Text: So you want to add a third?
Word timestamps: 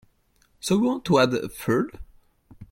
So 0.59 0.77
you 0.77 0.81
want 0.81 1.05
to 1.05 1.19
add 1.19 1.31
a 1.31 1.47
third? 1.47 1.99